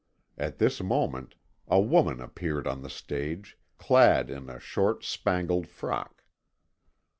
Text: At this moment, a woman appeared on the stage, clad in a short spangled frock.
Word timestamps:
At 0.35 0.57
this 0.57 0.81
moment, 0.81 1.35
a 1.67 1.79
woman 1.79 2.21
appeared 2.21 2.65
on 2.65 2.81
the 2.81 2.89
stage, 2.89 3.59
clad 3.77 4.31
in 4.31 4.49
a 4.49 4.59
short 4.59 5.03
spangled 5.03 5.67
frock. 5.67 6.23